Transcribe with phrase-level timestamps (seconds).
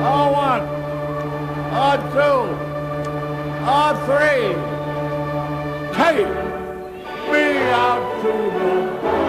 [0.00, 0.60] R1,
[1.72, 2.18] R2,
[3.64, 4.10] R3.
[5.92, 6.32] Take
[7.30, 9.19] me out to the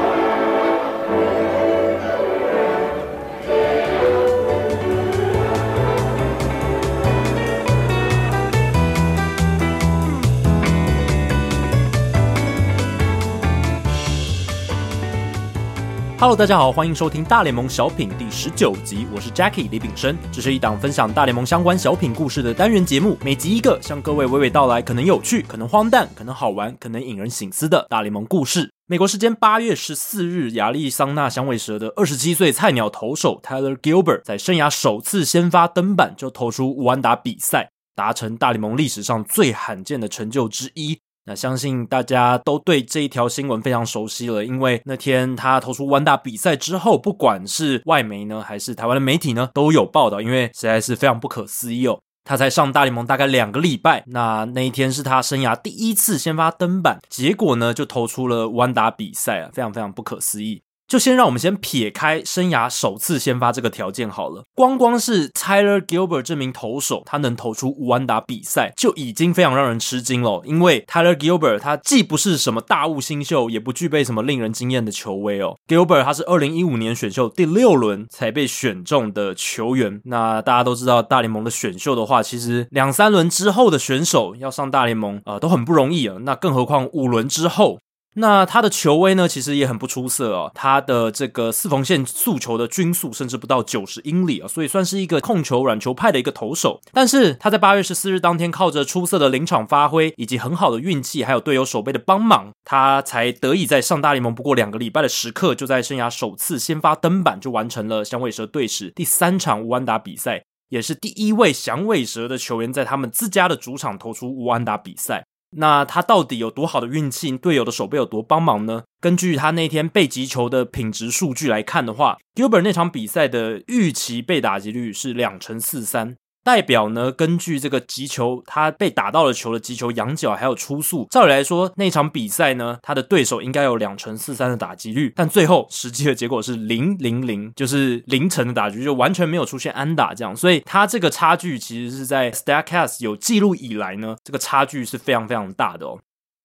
[16.22, 28.72] Hello，大家好，欢迎收听大联盟小品第十九集，我是 Jackie 李炳生，这是一档分享大联盟相关小品故事的单元节目，每集一个，向各位娓娓道来可能有趣、可能荒诞、可能好玩、可能引人醒思的大联盟故事。
[28.86, 41.00] 美国时间八月十四日，亚利桑那响尾蛇的二十七岁菜鸟投手 Tyler Gilbert 在生涯首次先发登板就投出无安打比赛，达成大联盟历史上最罕见的成就之一。
[41.26, 52.00] 那相信大家都对这一条新闻非常熟悉了，因为那天他投出弯打比赛之后，不管是外媒呢，还是台湾的媒体呢，都有报道，因为实在是非常不可思议哦。
[52.24, 60.62] 他才上大联盟大概两个礼拜，那那一天是他生涯第一次先发登板，结果呢就投出了弯打比赛啊，非常非常不可思议。
[60.92, 70.42] 就先让我们先撇开生涯首次先发这个条件好了，光光是 Tyler Gilbert 这名投手，他能投出五安打比赛，就已经非常让人吃惊了。
[70.44, 75.56] 因为 Tyler Gilbert 他既不是什么大物新秀，也不具备什么令人惊艳的球威哦。
[75.66, 80.02] Gilbert 他是二零一五年选秀第六轮才被选中的球员。
[80.04, 86.18] 那大家都知道，大联盟的选秀的话，其实两三轮之后的选手要上大联盟啊、都很不容易啊。
[86.24, 87.80] 那更何况五轮之后。
[88.16, 90.52] 那他的球威呢，其实也很不出色哦。
[90.54, 96.82] 他的这个四缝线速球的均速甚至不到九十英里啊，所以算是一个控球软球派的一个投手。
[96.92, 115.24] 但是他在八月十四日当天，靠着出色的临场发挥以及很好的运气，还有队友守备的帮忙，他才得以在上大联盟不过两个礼拜的时刻，就在生涯首次先发登板，就完成了响尾蛇队史第三场无安打比赛，也是第一位响尾蛇的球员在他们自家的主场投出无安打比赛。
[115.58, 117.38] 那他到底有多好的运气？
[117.38, 118.84] 队友的手背有多帮忙呢？
[119.00, 126.16] 根据他那天被击球的品质数据来看的话，Gilbert 那场比赛的预期被打击率是两成四三。
[126.44, 146.00] 代表呢，根据这个击球，他被打到了球的击球仰角还有初速，照理来说，那场比赛呢，他的对手应该有两成四三的打击率，但最后实际的结果是零零零，就是零成的打击，就完全没有出现安打这样，所以他这个差距其实是在 Statcast 有记录以来呢，这个差距是非常非常大的哦。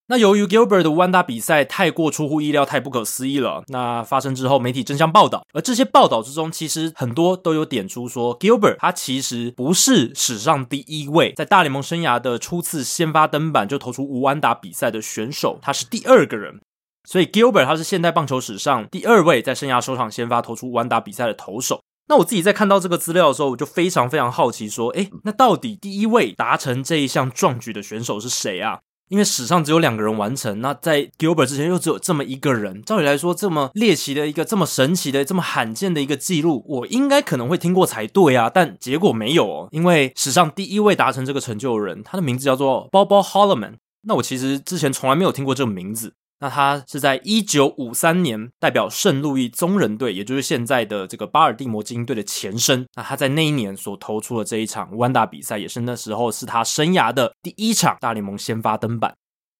[0.09, 3.65] 那由于 Gilbert 的无安打比赛太过出乎意料，太不可思议了。
[3.67, 16.61] 那发生之后，媒体争相报道，而这些报道之中，其实很多都有点出说，Gilbert 他其实不是史上第一位在大联盟生涯的初次先发登板就投出无安打比赛的选手，他是第二个人。
[17.09, 21.81] 所以 Gilbert 他是现代棒球史上第二位在生涯首场先发投出无安打比赛的投手。
[22.09, 28.78] 那我自己在看到这个资料的时候，我就非常非常好奇，说，诶，那到底第一位达成这一项壮举的选手是谁啊？
[29.09, 32.83] 因为史上只有两个人完成，那在 Gilbert 之前又只有这么一个人。
[32.83, 38.50] 照理来说，这么猎奇的一个、这么神奇的、这么罕见的一个记录，我应该可能会听过才对啊。
[38.53, 43.75] 但结果没有哦，因为史上第一位达成这个成就的人，他的名字叫做 Bobo Holloman。
[44.03, 46.15] 那我其实之前从来没有听过这个名字。
[46.38, 52.86] 那他是在一九五三年代表圣路易宗人队，也就是现在的这个巴尔的摩精英队的前身。
[52.94, 59.14] 那他在那一年所投出的这一场无安打比赛，也是那时候是他生涯的第一场大联盟先发登板。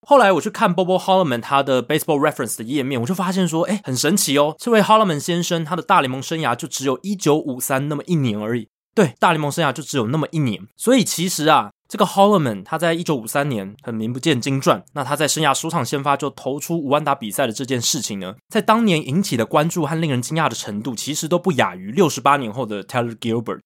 [0.07, 8.69] 后来我去看 Bobo Holloman 他的 Baseball Reference 的页面，我就发现说，哎，很神奇哦，这位 Holloman 先生他的大联盟生涯就只有一九五三那么一年而已。
[8.95, 11.71] 对，大联盟生涯就只有那么一年，所以其实啊。
[11.89, 23.61] 这个 Holloman 他在一九五三年很名不见经传，那他在生涯首场先发就投出无安打比赛的这件事情呢，在当年引起的关注和令人惊讶的程度，其实都不亚于六十八年后的 Tyler Gilbert。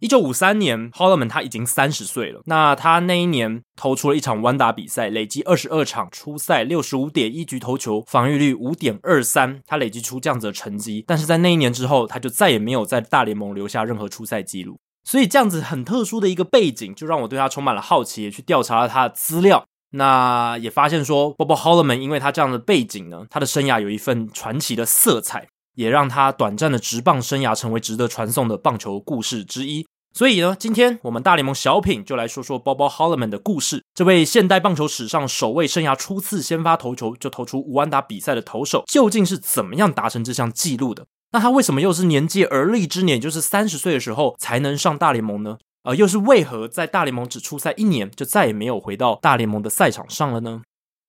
[0.00, 11.04] 一九五三年，Holloman 他已经三十岁了，那他那一年投出了一场无安打比赛，累积二十二场出赛六十五点一局投球，防御率五点二三，他累积出这样子的成绩。
[11.06, 14.76] 但是在那一年之后，他就再也没有在大联盟留下任何出赛记录。
[15.04, 19.64] 所以这样子很特殊的一个背景，就让我对他充满了好奇，也去调查了他的资料。
[19.94, 29.86] 那也发现说，Bobo Holloman 因为他这样的背景呢，他的生涯有一份传奇的色彩，也让他短暂的职棒生涯成为值得传颂的棒球故事之一。
[30.14, 33.82] 所以呢，今天我们大联盟小品就来说说 Bobo Holloman 的故事。
[33.94, 41.06] 这位现代棒球史上首位生涯初次先发投球就投出五安打比赛的投手，究竟是怎么样达成这项纪录的？
[41.32, 45.56] 那他为什么又是年届而立之年，就是三十岁的时候才能上大联盟呢？
[45.84, 50.60] 呃，又是为何在大联盟只出赛一年，就再也没有回到大联盟的赛场上了呢？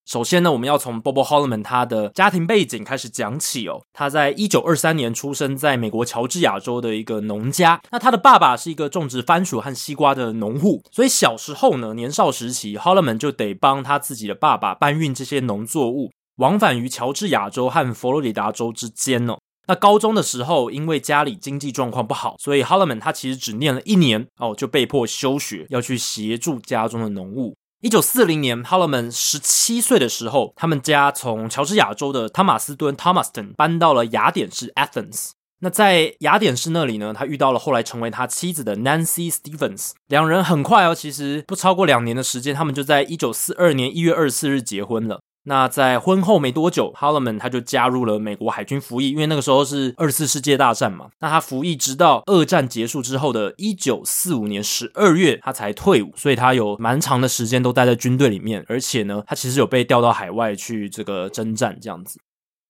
[0.06, 3.82] 首先呢，我们要从 Bobo Holloman 他的家庭背景开始讲起哦。
[3.94, 7.82] 他在一九二三年出生在美国乔治亚州的一个农家。
[7.90, 19.38] 那他的爸爸是一个种植番薯和西瓜的农户，所以小时候呢，年少时期，Holloman 就得帮他自己的爸爸搬运这些农作物，往返于乔治亚州和佛罗里达州之间哦。
[19.68, 27.56] 那高中的时候，因为家里经济状况不好，所以 Holloman 他其实只念了一年哦，就被迫休学，要去协助家中的农务。
[27.84, 35.32] 一九四零年，Holloman 十七岁的时候，他们家从乔治亚州的汤马斯敦 （Thomaston） 搬到了雅典市 （Athens）。
[35.60, 39.92] 那在雅典市那里呢，他遇到了后来成为他妻子的 Nancy Stevens。
[40.08, 45.20] 两人很快哦，其实不超过两年的时间，他们就在一九四二年一月二十四日结婚了。
[45.46, 51.10] 那在婚后没多久，Holloman 他就加入了美国海军服役，因为那个时候是二次世界大战嘛。
[51.20, 62.20] 那他服役直到二战结束之后的一九四五年十二月，他才退伍，所以他有蛮长的时间都待在军队里面，而且呢，他其实有被调到海外去这个征战这样子。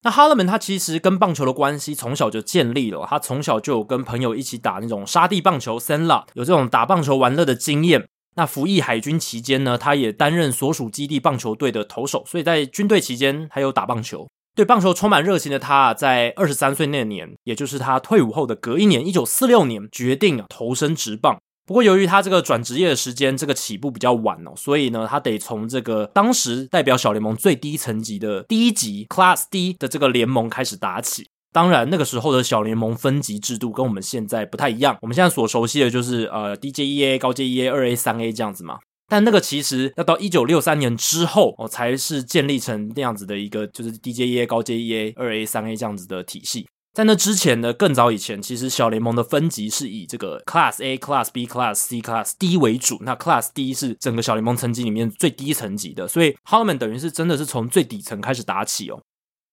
[0.01, 8.09] 那 Holloman 他其实跟棒球的关系从小就建立了，他从小就有跟朋友一起打那种沙地棒球 s a n l a 有这种打棒球玩乐的经验。
[8.35, 14.27] 那服役海军期间呢，他也担任所属基地棒球队的投手，所以在军队期间还有打棒球。
[14.55, 21.39] 对棒球充满热情的他，啊在二十三岁那年，也就是他退伍后的隔一年，一九四六年，决定啊投身职棒。
[21.65, 31.29] 不过由于他这个转职业的时间这个起步比较晚哦，所以呢，他得从这个当时代表小联盟最低层级的第一级 Class D 的这个联盟开始打起。
[31.53, 34.97] 当然，那个时候的小联盟分级制度跟我们现在不太一样。
[35.01, 38.79] 我们现在所熟悉的就是呃低阶一 A、高阶一 A、二 A、三 A 这样子嘛。
[39.07, 46.67] 但那个其实要到一九六三年之后哦，才是建立成那样子的一个，就是低阶一 A、高阶一 A、二 A、三 A 这样子的体系。
[46.93, 52.97] 在那之前呢，更早以前，其实小联盟的分级是以这个 Class A、Class B、Class C、Class D 为主。
[53.01, 58.99] 那 Class D 是整个小联盟层级里面最低层级的，所以 Holman 等于是真的是从最底层开始打起哦。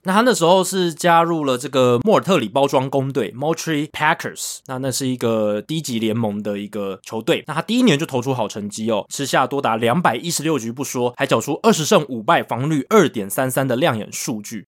[0.02, 7.44] 那他那时候是加入了这个莫尔特里包装工队 （Moultrie Packers），那那是一个低级联盟的一个球队。
[7.46, 14.66] 那他第一年就投出好成绩哦，吃下多达两百一十六局不说，还缴出二十胜五败、防率二点三三的亮眼数据。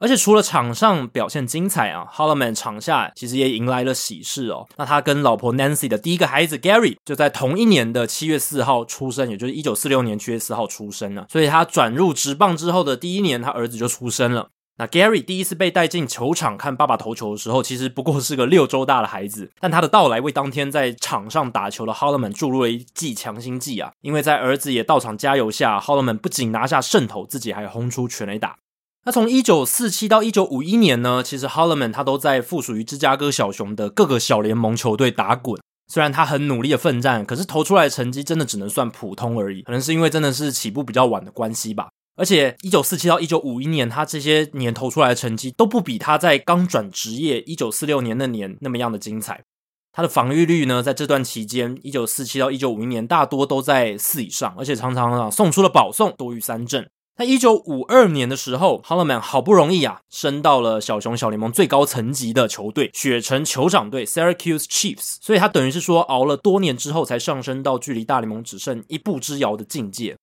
[0.00, 4.66] 而且除了场上表现精彩啊 h o l l m a n 场下其实也迎来了喜事哦。
[4.76, 11.26] 那他跟老婆 Nancy 的第一个孩子 Gary 就在同一年的七月四号出生，也就是一九四六年七月四号出生了。
[11.30, 14.48] 所以他转入职棒之后的第一年，他儿子就出生了。
[14.82, 23.92] 那 Gary 第一次被带进球场看爸爸投球的时候，其实不过是个六周大的孩子，但他的到来为当天在场上打球的 Holloman 注入了一剂强心剂啊！
[24.00, 28.56] 因为在儿子也到场加油下，Holloman 不仅拿下胜投，自己还轰出全垒打。
[29.04, 35.60] 那从一九四七到一九五一年呢，其实 Holloman 他都在附属于芝加哥小熊的各个小联盟球队打滚。
[35.86, 39.62] 虽然他很努力的奋战，可是投出来的成绩真的只能算普通而已。
[39.62, 41.90] 可能是因为真的是起步比较晚的关系吧。
[42.14, 49.42] 而且，一九四七到一九五一年，他这些年投出来的成绩都不比他在刚转职业一九四六年那年那么样的精彩。
[49.92, 56.88] 他的防御率呢，在这段期间，一九四七到一九五一年，大多都在四以上，而且常常啊送出了保送多于三振。
[57.16, 70.16] 在一九五二年的时候，Holloman 好不容易啊升到了小熊小联盟最高层级的球队雪城酋长队 Syracuse Chiefs，所以他等于是说熬了多年之后才上升到距离大联盟只剩一步之遥的境界。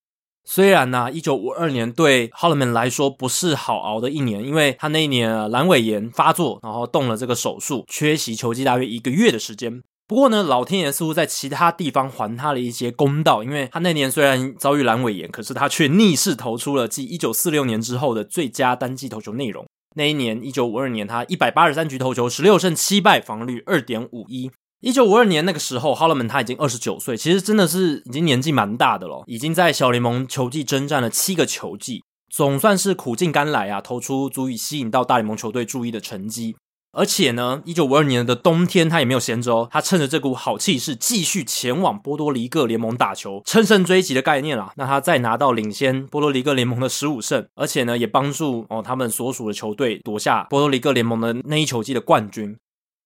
[0.52, 9.84] 虽然呢、啊，一九五二年对 Hollman 来说不是好熬的一年，因为他那一年啊阑尾炎发作，然后动了这个手术，缺席球季大约一个月的时间。
[10.08, 19.68] 不过呢，老天爷似乎在其他地方还他了一些公道，因为他那年虽然遭遇阑尾炎，可是他却逆势投出了继一九四六年之后的最佳单季投球内容。
[19.96, 24.50] 那一年，一九五二年，他一百八十三局投球，十六胜七败，防率二点五一。
[24.82, 32.02] 一九五二年那个时候哈勒门他已经二十九岁，其实真的是已经年纪蛮大的了，已经在小联盟球季征战了七个球季，
[32.34, 36.56] 总算是苦尽甘来啊，投出足以吸引到大联盟球队注意的成绩。
[36.94, 44.72] 而且呢，一九五二年的冬天他也没有闲着哦，他趁着这股好气势，继续前往波多黎各联盟打球，乘胜追击的概念啦。
[44.78, 52.58] 那他再拿到领先波多黎各联盟的十五胜，而且呢，也帮助哦他们所属的球队夺下波多黎各联盟的那一球季的冠军。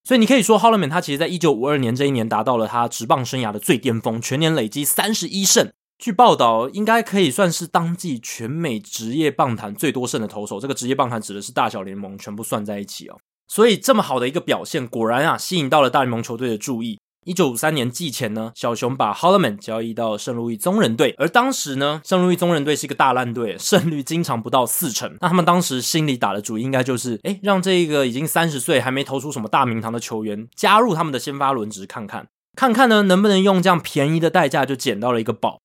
[0.03, 5.71] 所以你可以说 h o l l m a n 他其实在一九五二年这一年达到了他职棒生涯的最巅峰，全年累积三十一胜。
[5.97, 10.59] 据报道，应该可以算是当季全美职业棒坛最多胜的投手。
[10.59, 13.17] 这个职业棒坛指的是大小联盟全部算在一起哦。
[13.47, 16.99] 所以这么好的一个表现，果然啊吸引到了大联盟球队的注意。
[17.25, 25.17] 一九五三年季前呢，小熊把 Holloman 交易到圣路易宗人队，而当时呢，圣路易宗人队是一个大烂队，胜率经常不到四成。
[25.21, 35.59] 那他们当时心里打的主意应该就是，诶，让这个已经三十岁还没投出什么大名堂的球员加入他们的先发轮值看看，看看呢能不能用这样便宜的代价就捡到了一个宝。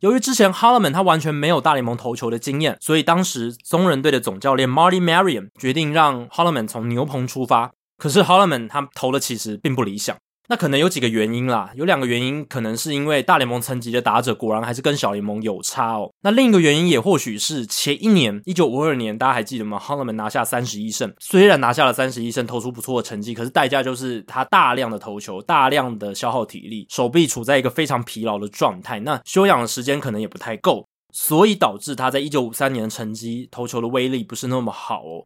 [0.00, 7.70] 由于之前 Holloman 他完全没有大联盟投球的经验，所以当时宗人队的总教练 Marty Marion 决定让 Holloman 从牛棚出发。
[7.98, 10.16] 可是 Holloman 他投的其实并不理想。
[10.52, 16.12] 那可能有几个原因啦，有两个原因，可能是因为大联盟层级的打者果然还是跟小联盟有差哦。
[16.20, 35.24] 那另一个原因也或许是前一年一九五二年，大家还记得吗 h o l l m a n 拿下三十一胜，虽然拿下了三十一胜，投出不错的成绩，可是代价就是他大量的投球，大量的消耗体力，手臂处在一个非常疲劳的状态，那休养的时间可能也不太够，所以导致他在一九五三年的成绩投球的威力不是那么好哦。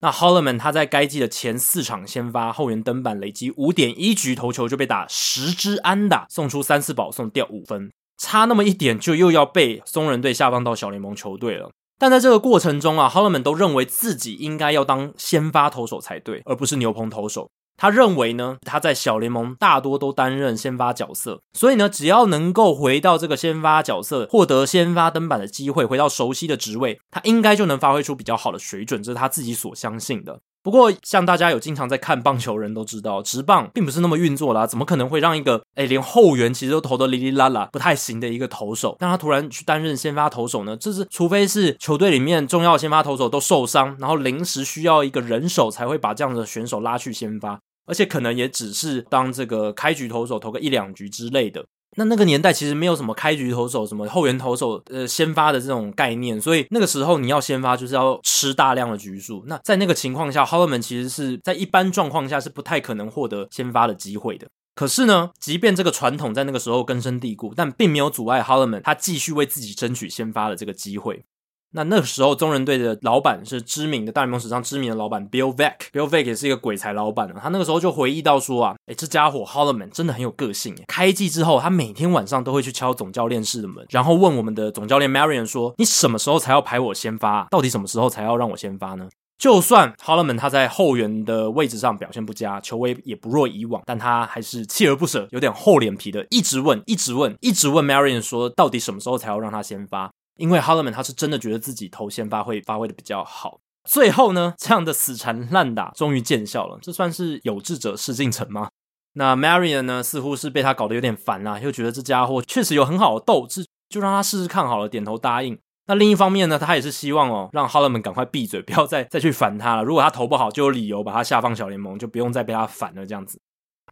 [0.00, 11.70] 那 Holloman 他在该季的前四场先发后援登板，累积五点一局投球就被打十支安打，送出三次保送，掉五分，差那么一点就又要被松人队下放到小联盟球队了。
[11.98, 17.48] 但在这个过程中啊，Holloman 都认为自己应该要当先发投手才对，而不是牛棚投手。
[17.76, 30.40] 他认为呢，他在小联盟大多都担任先发角色，所以呢，只要能够回到这个先发角色，获得先发登板的机会，回到熟悉的职位，他应该就能发挥出比较好的水准，这是他自己所相信的。
[30.62, 40.76] 不过，像大家有经常在看棒球人都知道，职棒并不是那么运作啦，怎么可能会让一个诶连后援其实都投得哩哩啦啦不太行的一个投手，让他突然去担任先发投手呢？
[40.76, 47.60] 这是除非是球队里面重要先发投手都受伤，然后临时需要一个人手，才会把这样的选手拉去先发。
[47.86, 51.64] 而且可能也只是当这个开局投手投个一两局之类的。
[51.98, 59.42] 那那个年代其实没有什么开局投手、什么后援投手呃先发的这种概念，所以那个时候你要先发就是要吃大量的局数。
[59.46, 64.46] 那在那个情况下，Holloman 其实是在一般状况下是不太可能获得先发的机会的。
[64.74, 71.24] 可是呢，即便这个传统在那个时候根深蒂固，但并没有阻碍 Holloman 他继续为自己争取先发的这个机会。
[71.72, 75.98] 那那个时候，中人队的老板是知名的大联盟史上知名的老板 Bill v e c k。
[76.00, 77.40] Bill v e c k 也是一个鬼才老板啊。
[77.42, 80.74] 他那个时候就回忆到说啊，诶，这家伙 Holloman 真的很有个性。
[80.86, 87.46] 开季之后，他每天晚上都会去敲总教练室的门，然后问我们的总教练 Marion 说：“你什么时候才要排我先发？
[87.50, 108.68] 到底什么时候才要让我先发呢？”就算 Holloman 他在后援的位置上表现不佳，球威也不若以往，但他还是锲而不舍，有点厚脸皮的，一直问，一直问，一直问 Marion 说：“到底什么时候才要让他先发？”因为 Holloman 他是真的觉得自己投先发会发挥的比较好，最后呢，这样的死缠烂打终于见效了，这算是有志者事竟成吗？
[109.14, 115.58] 那 Marion 呢，似乎是被他搞得有点烦啦，又觉得这家伙确实有很好的斗志，就让他试试看好了，点头答应。
[115.86, 119.84] 那另一方面呢，他也是希望哦，让 Holloman 赶快闭嘴，不要再再去烦他了。
[119.84, 123.40] 如果他投不好，就有理由把他下放小联盟，就不用再被他烦了，这样子。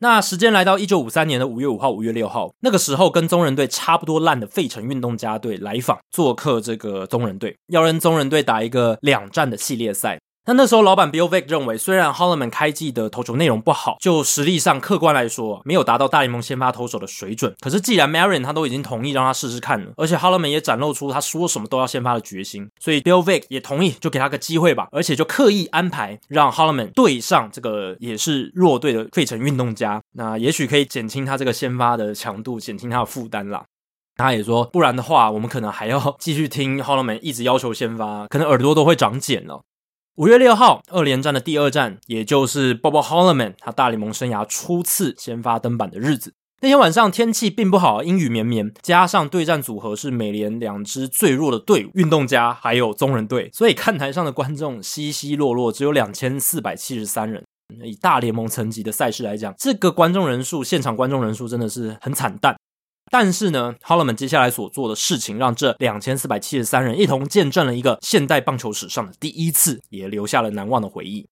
[0.00, 10.18] 那时间来到一九五三年的五月五号、五月六号，那个时候跟中人队差不多烂的费城运动家队来访，做客这个中人队，要跟中人队打一个两战的系列赛。
[10.46, 17.54] 那那时候，老板 Bill Veeck 认为，虽然 Holloman 开季的投球内容不好，就实力上客观来说，没有达到大联盟先发投手的水准。
[17.60, 24.86] 可是，既然 Marion 他都已经同意让他试试看了，而且 Holloman 也展露出他说什么都要先发的决心，所以 Bill Veeck 也同意，就给他个机会吧。
[24.92, 33.64] 而且就刻意安排让 Holloman 对上这个也是弱队的费城运动家，那也许可以减轻他这个先发的强度，减轻他的负担啦。
[34.16, 39.62] 他也说，不然的话，我们可能还要继续听 Holloman 一直要求先发，可能耳朵都会长茧了。
[40.16, 46.34] 五月六号，二连战的第二战，也就是 Bobo Holloman 他大联盟生涯初次先发登板的日子。
[46.60, 57.42] 那天晚上天气并不好，阴雨绵绵，加上对战组合是美联两支最弱的队伍——运动家还有中人队，所以看台上的观众稀稀落落，只有两千四百七十三人。
[57.82, 62.54] 以大联盟层级的赛事来讲，这个观众人数，现场观众人数真的是很惨淡。
[63.10, 71.26] 但是呢，Holloman 接下来所做的事情，让这两千四百七十三人一同见证了一个现代棒球史上的第一次，也留下了难忘的回忆。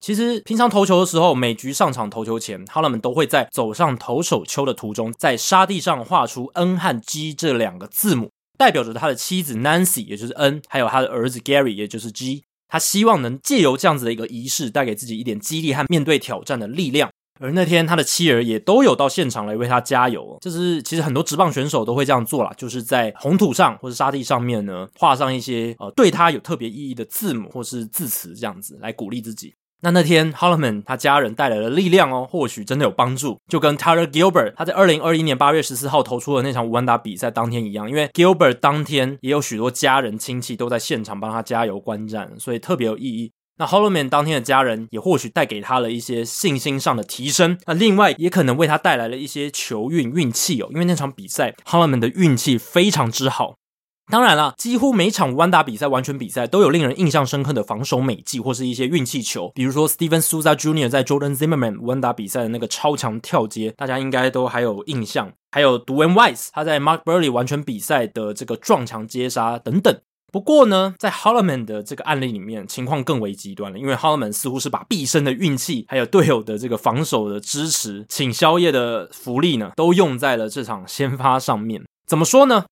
[0.00, 12.44] 其实，平常投球的时候，每局上场投球前，Holloman 都会在走上投手丘的途中，在沙地上画出 N 和 G 这两个字母，代表着他的妻子 Nancy，也就是 N，还有他的儿子 Gary，也就是 G。
[12.68, 17.10] 他希望能借由这样子的一个仪式，带给自己一点激励和面对挑战的力量。
[17.40, 20.36] 而那天，他的妻儿也都有到现场来为他加油。
[20.40, 29.54] 这是其实很多职棒选手都会这样做啦，就是在红土上或者沙地上面呢，画上一些呃对他有特别意义的字母或是字词，这样子来鼓励自己。
[29.80, 43.30] 那那天，Holloman 他家人带来了力量哦，或许真的有帮助，就跟 Tyler Gilbert 他在二零二一年八月十四号投出的那场无安打比赛当天一样，因为 Gilbert 当天也有许多家人亲戚都在现场帮他加油观战，所以特别有意义。
[43.58, 52.00] 那 h o l o m a n 当天的家人也或许带给他了一些信心上的提升，那另外也可能为他带来了一些球运运气哦，因为那场比赛 h o l o m a n
[52.00, 53.56] 的运气非常之好。
[54.10, 60.88] 当然了，几乎每场无安打比赛、完全比赛都有令人印象深刻的防守美技或是一些运气球，比如说 Steven Suza Jr.
[60.88, 65.30] 在 Jordan Zimmermann 无安打比赛的那个超强跳接，大家应该都还有印象。
[65.50, 69.94] 还有 Dwayne Wise 他在 Mark Burley 完全比赛的这个撞墙接杀等等。
[70.30, 81.82] 不过呢，在 Holloman 的这个案例里面，情况更为极端了，因为 Holloman 似乎是把毕生的运气，还有队友的这个防守的支持、请宵夜的福利呢，都用在了这场先发上面。
[82.06, 82.66] 怎么说呢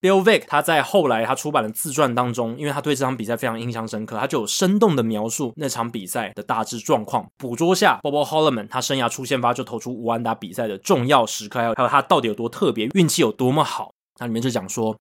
[0.00, 13.92] ？Bill Vick 他在后来他出版的自传当中，因为他对这场比赛非常印象深刻，他就有生动的描述那场比赛的大致状况，捕捉下 Bobo Holloman 他生涯初先发就投出五安打比赛的重要时刻，还有还有他到底有多特别，运气有多么好。
[14.20, 14.96] 那里面就讲说。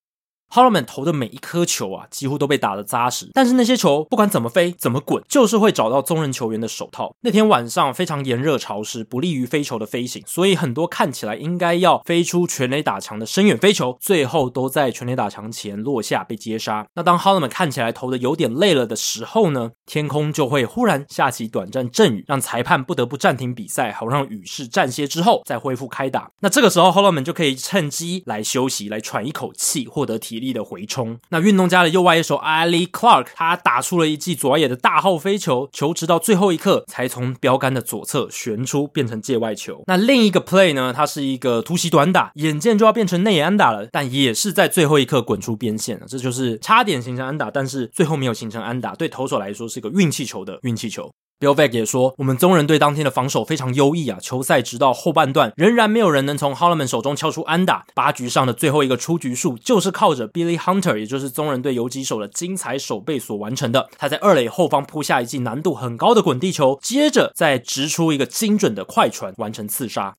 [0.52, 3.30] Holloman 投的每一颗球啊，几乎都被打得扎实。
[3.34, 7.14] 但是那些球不管怎么飞、怎么滚，就是会找到宗人球员的手套。
[7.22, 16.88] 那天晚上非常炎热潮湿，不利于飞球的飞行，所以很多看起来应该要飞出全垒打墙的深远飞球，最后都在全垒打墙前落下被接杀。
[16.96, 26.32] 那当 Holloman 看起来投的有点累了的时候呢，天空就会忽然下起短暂阵雨，让裁判不得不暂停比赛，好让雨势暂歇之后再恢复开打。
[26.40, 39.84] 那这个时候 Holloman 就可以趁机来休息，来喘一口气，获得体力的回冲，那运动家的右外野手 Ali Clark，他打出了一记左外野的大号飞球，球直到最后一刻才从标杆的左侧旋出，变成界外球。
[39.88, 40.94] 那另一个 play 呢？
[40.96, 46.06] 它是一个突袭短打，眼见就要变成内野安打了，但也是在最后一刻滚出边线了。
[46.08, 51.10] 这就是差点形成安打，但是最后没有形成安打，对投手来说是一个运气球的运气球。
[51.40, 54.20] Bill Veeck 也说，我们宗人队当天的防守非常优异啊！
[54.22, 57.86] 球赛直到后半段，仍然没有人能从 Holloman 手中敲出安打。
[57.96, 63.88] 八局上的最后一个出局数，就是靠着 Billy Hunter，也就是宗人队游击手的精彩守备所完成的。
[63.98, 70.16] 他在二垒后方扑下一记难度很高的滚地球，接着再直出一个精准的快传，完成刺杀。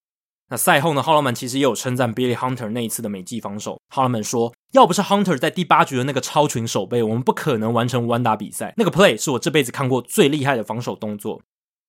[0.51, 3.81] 那赛后呢，Holloman 其实也有称赞 Billy Hunter 那一次的美技防守。
[3.95, 8.75] Holloman 说：“要不是 Hunter 在第八局的那个超群守备，我们不可能完成完打比赛。
[8.77, 11.41] 那个 play 是我这辈子看过最厉害的防守动作。”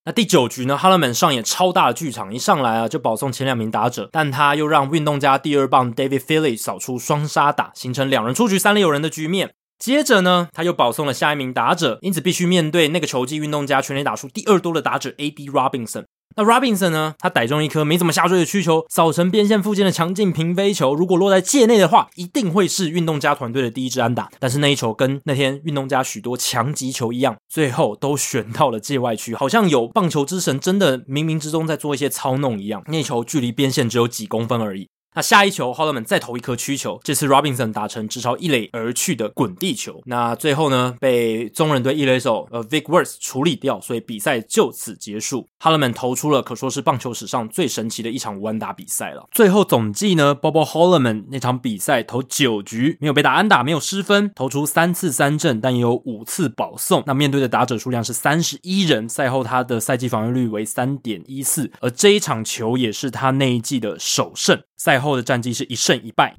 [0.06, 9.54] 那第九局呢，Holloman 上演超大的剧场，一上来啊就保送前两名打者，但他又让运动家第二棒 David Phillips 扫出双杀打，形成两人出局三垒有人的局面。
[9.80, 15.50] 接着呢，他又保送了下一名打者，因此必须面对那个球技运动家全垒打数第二多的打者 A.B.
[15.50, 16.06] Robinson。
[16.36, 17.16] 那 Robinson 呢？
[17.20, 20.94] 他逮中一颗没怎么下坠的曲球，扫成边线附近的强劲平飞球。
[20.94, 24.30] 如果落在界内的话，一定会是运动家团队的第一支安打。
[24.40, 32.82] 但是那一球跟那天运动家许多强击球一样，最后都选到了界外区，好像有棒球之神真的冥冥之中在做一些操弄一样。
[32.88, 34.88] 那球距离边线只有几公分而已。
[35.14, 40.02] 那下一球，Holloman 再投一颗曲球，这次 Robinson 打成直朝一垒而去的滚地球。
[40.06, 45.48] 那最后呢，被中人队一垒手呃 Vic Werth 处理掉，所以比赛就此结束。
[45.60, 49.28] Holloman 投出了可说是棒球史上最神奇的一场无安打比赛了。
[49.32, 57.04] 最后总计呢，Bobo Holloman 那场比赛投九局，没有被打安打，没有失分，投出三次三振，但也有五次保送。
[57.06, 64.58] 那面对的打者数量是三十一人，赛后他的赛季防御率为三点一四，而这一场球也是他那一季的首胜。
[64.84, 66.38] 赛后的战绩是一胜一败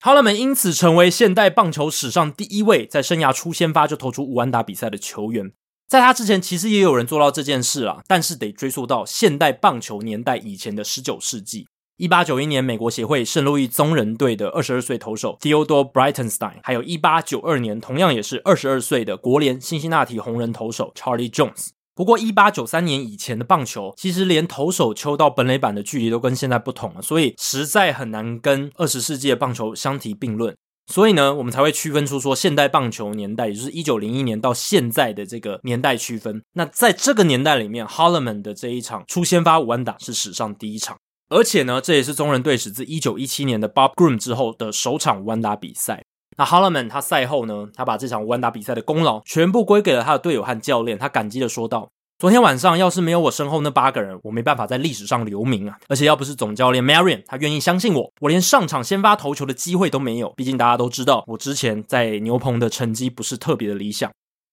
[0.00, 5.50] holoma 因此成为现代棒球史上第一位在生涯初先发就投出五安打比赛的球员。
[5.88, 11.66] 在他之前，其实也有人做到这件事啦，但是得追溯到现代棒球年代以前的十九世纪。
[11.96, 21.70] 一八九一年，美国协会圣路易宗人队的二十二岁投手 Theodore Breitenstein，还有一八九二年同样也是二十二岁的国联辛辛那提红人投手 Charlie Jones。
[21.94, 30.56] 不过，一八九三年以前的棒球，其实连投手丘到本垒板的距离都跟现在不同了，所以实在很难跟二十世纪的棒球相提并论。
[30.86, 36.42] 所以呢，我们才会区分出说现代棒球年代，也就是一九零一年到现在的这个年代区分。
[36.54, 40.96] 那在这个年代里面，Holloman 的这一场出先发五安打是史上第一场，
[41.28, 46.02] 而且呢，这也是中人队史自一九一七年的 Bob Groom 之后的首场五安打比赛。
[46.36, 55.76] 那 Holloman 他赛后呢，他把这场无安打比赛的功劳全部归给了他的队友和教练，他感激的说道：“昨天晚上要是没有我身后那八个人，我没办法在历史上留名啊！
[55.88, 60.32] 而且要不是总教练 Marion 他愿意相信我，我连上场先发投球的机会都没有。
[60.36, 64.10] 毕竟大家都知道，我之前在牛棚的成绩不是特别的理想。”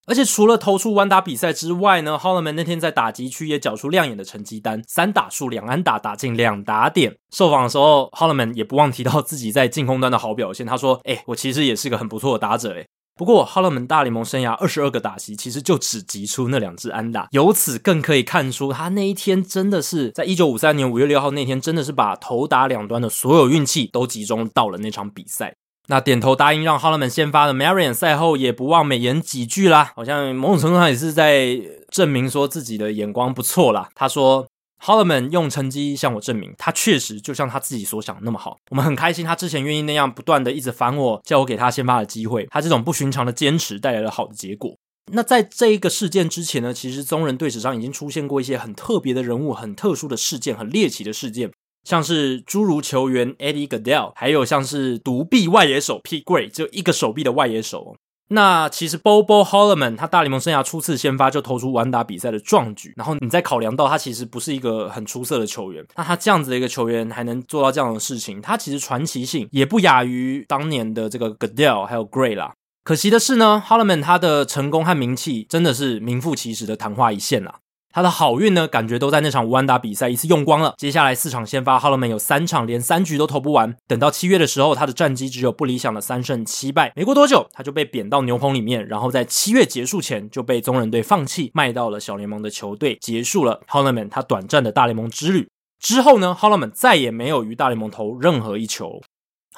[0.09, 7.15] 而且除了投出无安打比赛之外呢，Holloman 那天在打击区也缴出亮眼的成绩单，三打数两安打，打进两打点。
[7.31, 10.65] 受访的时候，Holloman 也不忘提到自己在进攻端的好表现。
[10.65, 17.27] 他说：“诶、欸，我其实也是个很不错的打者。”诶，不过 Holloman 大联盟生涯二十二个打席，其实就只击出那两支安打。
[17.29, 25.53] 由此更可以看出，他那一天真的是在一九五三年五月六号那天，真的是把投打两端的所有运气都集中到了那场比赛。
[25.89, 33.89] 那点头答应让 holoman 先发的 Marion 赛后也不忘美言几句啦，好像某种程度上也是在证明说自己的眼光不错啦。
[33.95, 34.47] 他说
[34.85, 38.57] ：“Holloman 用成绩向我证明，他确实就像他自己所想那么好。
[38.69, 42.45] 我们很开心，他之前愿意那样不断的一直烦我，叫我给他先发的机会。
[42.51, 44.77] 他这种不寻常的坚持带来了好的结果。
[45.11, 51.49] 那在这一个事件之前呢，其实中人队史上已经出现过一些很特别的人物、很特殊的事件、很猎奇的事件，
[51.89, 57.95] 像是侏儒球员 Eddie Gaedel，还有像是独臂外野手 Pete Gray，只有一个手臂的外野手。
[58.27, 72.53] 那其实 Bobo Holloman 他大联盟生涯初次先发就投出完打比赛的壮举，然后你再考量到他其实不是一个很出色的球员，那他这样子的一个球员还能做到这样的事情，他其实传奇性也不亚于当年的这个 Gaedel 还有 Gray 啦。
[72.83, 77.55] 可惜的是呢，Holloman 他的成功和名气真的是名副其实的昙花一现啦。
[77.91, 80.75] 他的好运呢，感觉都在那场无安打比赛一次用光了。
[80.77, 83.75] 接下来四场先发，Holloman 有三场连三局都投不完。
[83.87, 86.93] 等到七月的时候，他的战绩只有不理想的三胜七败。
[86.95, 95.47] 没过多久，他就被贬到牛棚里面，然后在七月结束前就被宗人队放弃，卖到了小联盟的球队，结束了 Holloman 他短暂的大联盟之旅。
[95.79, 99.01] 之后呢，Holloman 再也没有于大联盟投任何一球。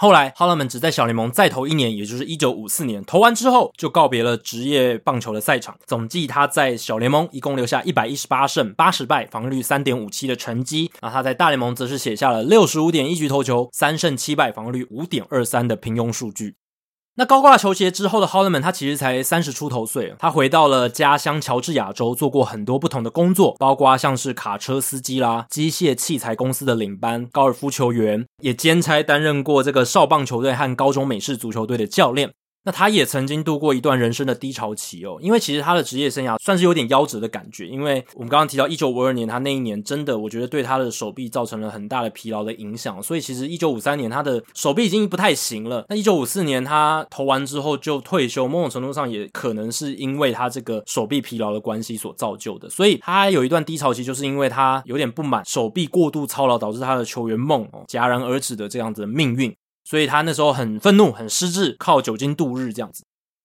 [0.01, 3.03] 后来哈拉门只在小联盟再投一年，也就是一九五四年。
[3.05, 5.77] 投完之后，就告别了职业棒球的赛场。
[5.85, 10.91] 总计他在小联盟一共留下一百一十八胜八十败，防御率三点五七的成绩。
[11.01, 16.55] 那他在大联盟则是写下了六十五点一局投球，三胜七败，防御率五点二三的平庸数据。
[17.15, 20.15] 那高挂球鞋之后的 Holloman，他其实才三十出头岁。
[20.17, 32.32] 他回到了家乡乔治亚州，做过很多不同的工作，包括像是卡车司机啦、机械器材公司的领班、高尔夫球员，也兼差担任过这个少棒球队和高中美式足球队的教练。
[32.63, 45.86] 那他也曾经度过一段人生的低潮期哦，因为其实他的职业生涯算是有点夭折的感觉，因为我们刚刚提到一九五二年，他那一年真的我觉得对他的手臂造成了很大的疲劳的影响，所以其实一九五三年他的手臂已经不太行了。
[45.89, 59.52] 那一九五四年他投完之后就退休，某种程度上也可能是因为他这个手臂疲劳的关系所造就的，所以他有一段低潮期，就是因为他有点不满手臂过度操劳导致他的球员梦哦戛然而止的这样子的命运。
[59.83, 63.03] 所以他那时候很愤怒，很失智，靠酒精度日这样子。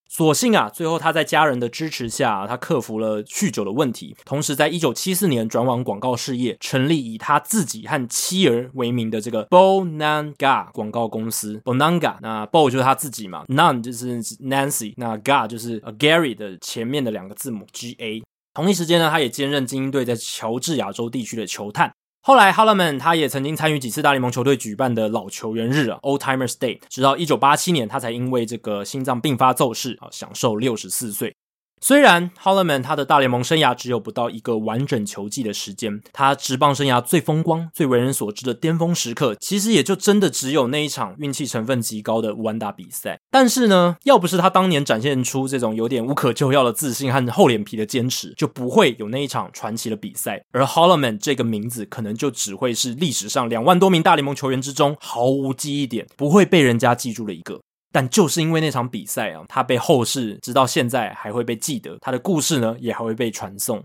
[0.09, 11.61] 所幸啊，最后他在家人的支持下，他克服了酗酒的问题，同时在一九七四年转往广告事业，成立以他自己和妻儿为名的这个 Bonanga 广告公司。
[11.65, 18.23] Bonanga，那 Bo 就是他自己嘛，Nan 就是 Nancy，那 Ga 就是 Gary 的前面的两个字母 G A。
[18.53, 21.93] 同一时间呢，他也兼任精英队在乔治亚州地区的球探。
[22.27, 31.33] 后来 h a l l m a n 他也曾经参与几次大联盟球队举办的老球员日啊 （Old Timers Day），直到一九八七年，他才因为这个心脏病发骤逝啊，享受六十四岁。
[31.79, 43.19] 虽然 Holloman 他的大联盟生涯只有不到一个完整球季的时间，他职棒生涯最风光、最为人所知的巅峰时刻，其实也就真的只有那一场运气成分极高的无安打比赛。
[43.29, 50.43] 但是呢，要不是他当年展现出这种有点无可救药的自信和厚脸皮的坚持，就不会有那一场传奇的比赛。
[50.51, 57.61] 而 Holloman 这个名字，可能就只会是历史上两万多名大联盟球员之中毫无记忆点、不会被人家记住的一个。
[57.97, 63.81] 但就是因为那场比赛啊，他被后世直到现在还会被记得，他的故事呢也还会被传颂。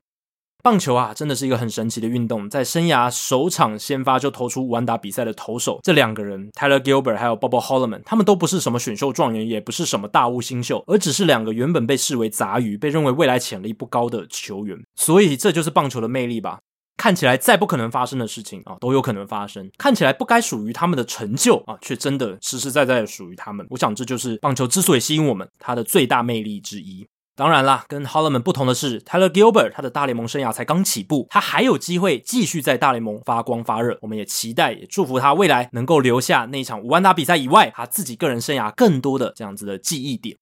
[0.63, 2.47] 棒球啊，真的是一个很神奇的运动。
[2.51, 14.77] 在生涯首场先发就投出完打比赛的投手，这两个人，Tyler Gilbert 还有 Bobo Holloman，他们都不是什么选秀状元，也不是什么大物新秀，而只是两个原本被视为杂鱼、被认为未来潜力不高的球员。
[14.95, 16.59] 所以这就是棒球的魅力吧。
[17.03, 23.67] 看起来再不可能发生的事情啊，都有可能发生；看起来不该属于他们的成就啊，却真的实实在在的属于他们。
[23.71, 27.05] 我想这就是棒球之所以吸引我们，它的最大魅力之一。
[27.35, 33.99] 当然啦，跟 Holloman 不同的是，Tyler Gilbert 他的大联盟生涯才刚起步，他还有机会继续在大联盟发光发热。
[34.03, 40.37] 我们也期待，也祝福他未来能够留下那一场五万打比赛以外，他自己个人生涯更多的这样子的记忆点。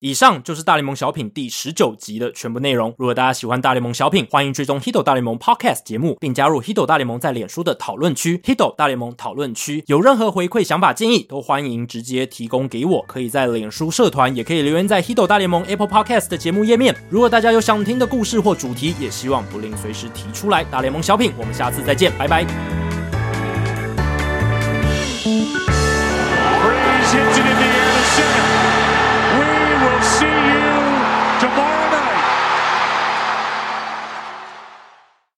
[0.00, 2.94] 以上就是大联盟小品第十九集的全部内容。
[2.98, 9.82] 如果大家喜欢大联盟小品，欢迎追踪 Hito 大联盟 Podcast 节目，并加入 Hito 大联盟在脸书的讨论区 Hito 大联盟讨论区。
[9.86, 13.04] 有任何回馈、想法、建议，都欢迎直接提供给我。
[13.08, 16.94] 可以在脸书社团，也可以留言在 Hito 大联盟 Apple Podcast 的节目页面。
[17.08, 20.62] 如果大家有想听的故事或主题，也希望不吝随时提出来。
[20.64, 22.46] 大联盟小品，我们下次再见，拜拜。